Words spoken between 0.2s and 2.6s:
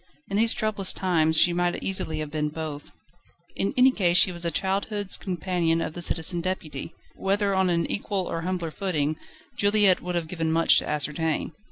In these troublous times she might easily have been